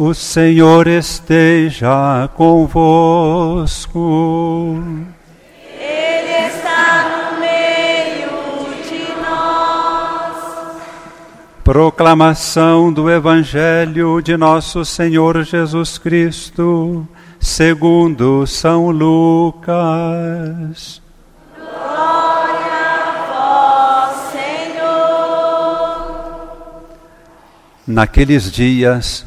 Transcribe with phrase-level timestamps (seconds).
[0.00, 3.98] O Senhor esteja convosco.
[5.76, 8.30] Ele está no meio
[8.88, 10.36] de nós.
[11.64, 17.04] Proclamação do Evangelho de Nosso Senhor Jesus Cristo,
[17.40, 19.72] segundo São Lucas.
[21.56, 22.70] Glória
[23.02, 26.06] a vós, Senhor.
[27.84, 29.26] Naqueles dias,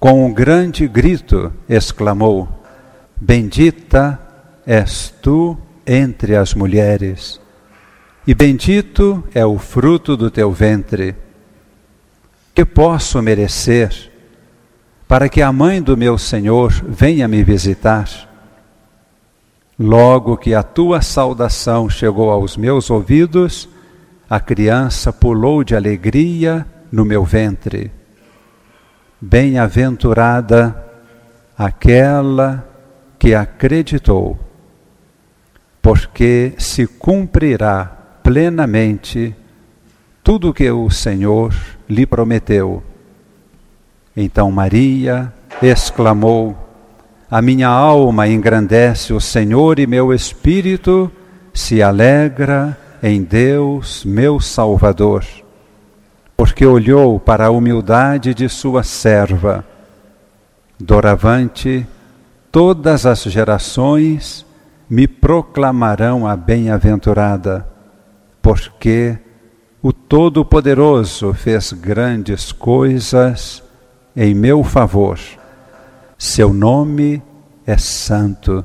[0.00, 2.48] Com um grande grito exclamou:
[3.20, 4.18] Bendita
[4.64, 7.38] és tu entre as mulheres,
[8.26, 11.14] e bendito é o fruto do teu ventre.
[12.54, 14.10] Que posso merecer
[15.06, 18.08] para que a mãe do meu Senhor venha me visitar?
[19.78, 23.68] Logo que a tua saudação chegou aos meus ouvidos,
[24.30, 27.99] a criança pulou de alegria no meu ventre.
[29.20, 30.74] Bem-aventurada
[31.56, 32.66] aquela
[33.18, 34.38] que acreditou,
[35.82, 37.84] porque se cumprirá
[38.22, 39.36] plenamente
[40.24, 41.54] tudo o que o Senhor
[41.86, 42.82] lhe prometeu.
[44.16, 46.56] Então Maria exclamou:
[47.30, 51.12] A minha alma engrandece o Senhor e meu espírito
[51.52, 55.26] se alegra em Deus, meu Salvador
[56.60, 59.64] porque olhou para a humildade de sua serva.
[60.78, 61.86] Doravante,
[62.52, 64.44] todas as gerações
[64.86, 67.66] me proclamarão a bem-aventurada,
[68.42, 69.16] porque
[69.80, 73.62] o Todo-Poderoso fez grandes coisas
[74.14, 75.18] em meu favor.
[76.18, 77.22] Seu nome
[77.66, 78.62] é santo.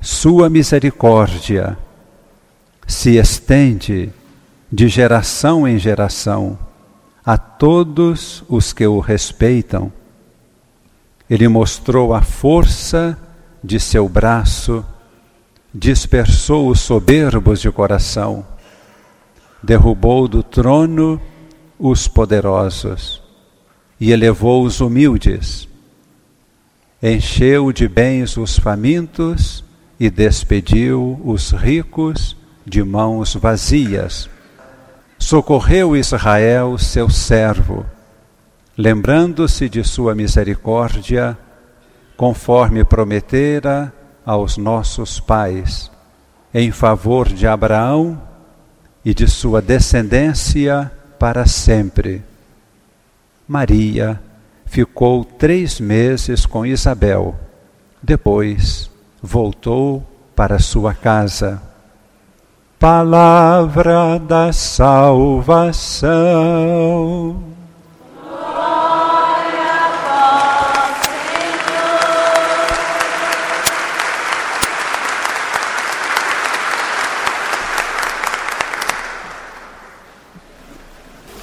[0.00, 1.76] Sua misericórdia
[2.86, 4.10] se estende
[4.72, 6.58] de geração em geração,
[7.24, 9.92] a todos os que o respeitam.
[11.28, 13.18] Ele mostrou a força
[13.62, 14.84] de seu braço,
[15.74, 18.46] dispersou os soberbos de coração,
[19.62, 21.20] derrubou do trono
[21.78, 23.22] os poderosos
[24.00, 25.68] e elevou os humildes,
[27.02, 29.64] encheu de bens os famintos
[29.98, 34.28] e despediu os ricos de mãos vazias
[35.20, 37.84] socorreu Israel, seu servo,
[38.76, 41.38] lembrando-se de sua misericórdia,
[42.16, 43.92] conforme prometera
[44.24, 45.90] aos nossos pais,
[46.52, 48.20] em favor de Abraão
[49.04, 52.24] e de sua descendência para sempre.
[53.46, 54.20] Maria
[54.64, 57.38] ficou três meses com Isabel,
[58.02, 58.90] depois
[59.22, 60.02] voltou
[60.34, 61.69] para sua casa.
[62.80, 66.08] Palavra da salvação.
[68.26, 69.82] Glória
[71.02, 72.00] Senhor.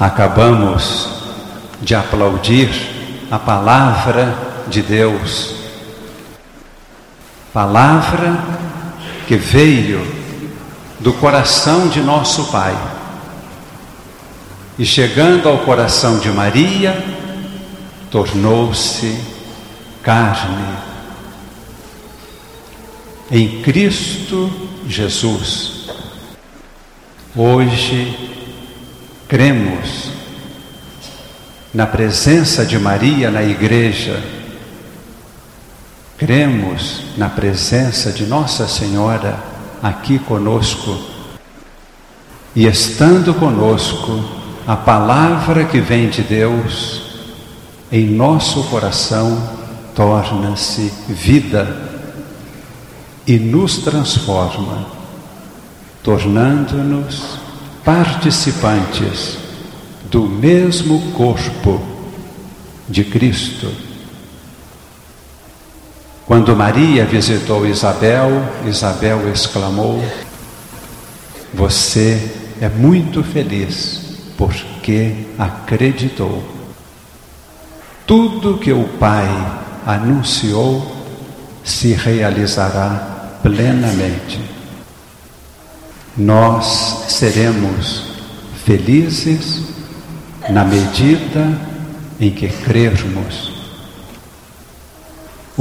[0.00, 1.08] Acabamos
[1.80, 4.34] de aplaudir a palavra
[4.66, 5.54] de Deus.
[7.52, 8.36] Palavra
[9.28, 10.19] que veio
[11.00, 12.76] do coração de nosso Pai.
[14.78, 17.02] E chegando ao coração de Maria,
[18.10, 19.18] tornou-se
[20.02, 20.78] carne.
[23.30, 24.50] Em Cristo
[24.86, 25.88] Jesus.
[27.34, 28.30] Hoje
[29.28, 30.10] cremos
[31.72, 34.22] na presença de Maria na igreja.
[36.18, 39.49] Cremos na presença de Nossa Senhora
[39.82, 40.96] aqui conosco.
[42.54, 44.24] E estando conosco,
[44.66, 47.02] a palavra que vem de Deus
[47.90, 49.60] em nosso coração
[49.94, 51.88] torna-se vida
[53.26, 54.86] e nos transforma,
[56.02, 57.38] tornando-nos
[57.84, 59.38] participantes
[60.10, 61.80] do mesmo corpo
[62.88, 63.89] de Cristo.
[66.30, 68.30] Quando Maria visitou Isabel,
[68.64, 70.00] Isabel exclamou:
[71.52, 72.30] Você
[72.60, 76.40] é muito feliz porque acreditou.
[78.06, 79.26] tudo que o Pai
[79.84, 81.04] anunciou
[81.64, 84.40] se realizará plenamente.
[86.16, 88.04] Nós seremos
[88.64, 89.64] felizes
[90.48, 91.58] na medida
[92.20, 93.59] em que crermos.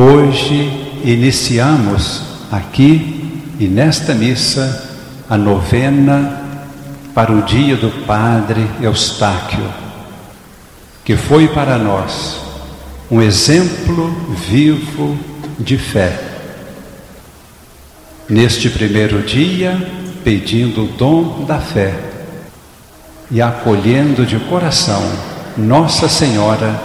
[0.00, 2.22] Hoje iniciamos
[2.52, 4.94] aqui e nesta missa
[5.28, 6.40] a novena
[7.12, 9.68] para o dia do Padre Eustáquio,
[11.04, 12.40] que foi para nós
[13.10, 14.08] um exemplo
[14.48, 15.18] vivo
[15.58, 16.16] de fé.
[18.28, 19.84] Neste primeiro dia,
[20.22, 21.92] pedindo o dom da fé
[23.32, 25.02] e acolhendo de coração
[25.56, 26.80] Nossa Senhora,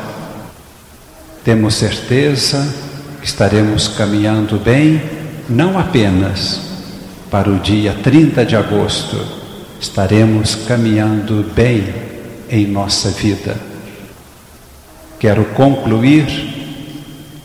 [1.44, 2.92] temos certeza
[3.24, 5.02] estaremos caminhando bem,
[5.50, 6.62] não apenas
[7.32, 9.18] para o dia 30 de agosto,
[9.80, 11.94] estaremos caminhando bem
[12.50, 13.56] em nossa vida.
[15.20, 16.26] Quero concluir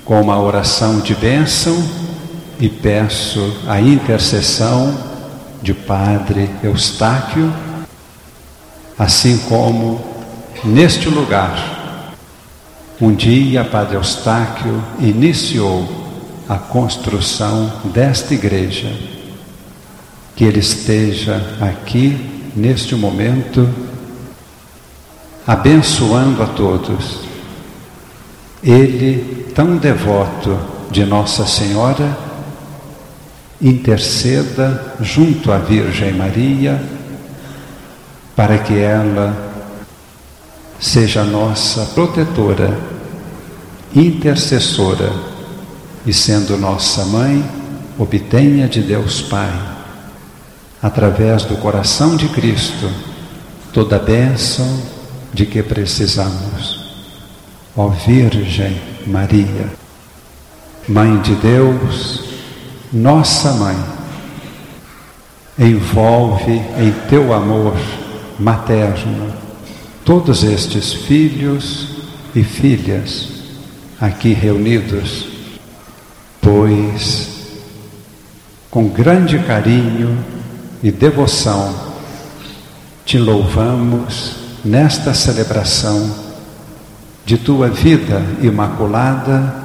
[0.04, 1.82] com uma oração de bênção
[2.60, 4.98] e peço a intercessão
[5.62, 7.52] de Padre Eustáquio,
[8.98, 10.04] assim como
[10.64, 11.87] neste lugar,
[13.00, 15.86] um dia Padre Eustáquio iniciou
[16.48, 18.92] a construção desta igreja.
[20.34, 23.68] Que ele esteja aqui neste momento
[25.46, 27.20] abençoando a todos.
[28.62, 30.58] Ele tão devoto
[30.90, 32.16] de Nossa Senhora,
[33.60, 36.80] interceda junto à Virgem Maria
[38.36, 39.47] para que ela
[40.80, 42.78] seja nossa protetora,
[43.94, 45.12] intercessora
[46.06, 47.44] e, sendo nossa mãe,
[47.98, 49.52] obtenha de Deus Pai,
[50.82, 52.88] através do coração de Cristo,
[53.72, 54.80] toda a bênção
[55.32, 56.86] de que precisamos.
[57.76, 59.72] Ó Virgem Maria,
[60.88, 62.24] Mãe de Deus,
[62.92, 63.76] nossa Mãe,
[65.58, 67.74] envolve em teu amor
[68.38, 69.47] materno
[70.08, 71.88] todos estes filhos
[72.34, 73.28] e filhas
[74.00, 75.26] aqui reunidos,
[76.40, 77.28] pois
[78.70, 80.18] com grande carinho
[80.82, 81.74] e devoção
[83.04, 86.10] te louvamos nesta celebração
[87.26, 89.56] de tua vida imaculada,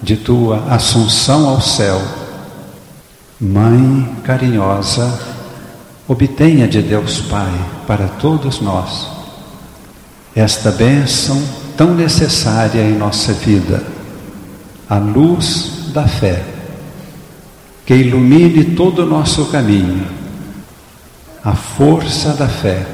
[0.00, 2.00] de tua assunção ao céu.
[3.40, 5.12] Mãe carinhosa,
[6.06, 7.52] obtenha de Deus Pai
[7.84, 9.15] para todos nós
[10.36, 11.42] esta bênção
[11.78, 13.82] tão necessária em nossa vida,
[14.86, 16.44] a luz da fé,
[17.86, 20.06] que ilumine todo o nosso caminho,
[21.42, 22.86] a força da fé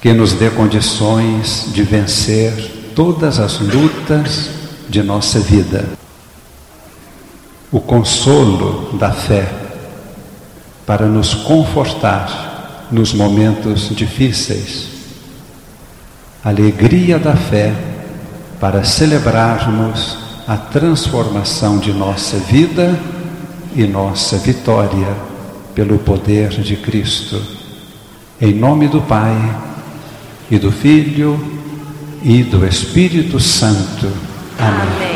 [0.00, 4.50] que nos dê condições de vencer todas as lutas
[4.88, 5.84] de nossa vida.
[7.72, 9.52] O consolo da fé
[10.86, 14.95] para nos confortar nos momentos difíceis.
[16.46, 17.74] Alegria da fé
[18.60, 20.16] para celebrarmos
[20.46, 22.98] a transformação de nossa vida
[23.74, 25.14] e nossa vitória
[25.74, 27.42] pelo poder de Cristo.
[28.40, 29.36] Em nome do Pai,
[30.50, 31.38] e do Filho
[32.22, 34.10] e do Espírito Santo.
[34.58, 35.15] Amém.